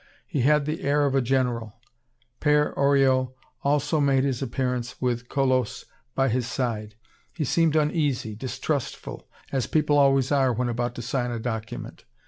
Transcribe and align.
He 0.25 0.41
had 0.41 0.65
the 0.65 0.81
air 0.81 1.05
of 1.05 1.13
a 1.13 1.21
general. 1.21 1.75
Père 2.41 2.73
Oriol 2.75 3.35
also 3.63 3.99
made 3.99 4.23
his 4.23 4.41
appearance 4.41 4.99
with 4.99 5.29
Colosse 5.29 5.85
by 6.15 6.27
his 6.27 6.47
side. 6.47 6.95
He 7.31 7.43
seemed 7.45 7.75
uneasy, 7.75 8.33
distrustful, 8.33 9.29
as 9.51 9.67
people 9.67 9.99
always 9.99 10.31
are 10.31 10.53
when 10.53 10.69
about 10.69 10.95
to 10.95 11.03
sign 11.03 11.29
a 11.29 11.37
document. 11.37 12.05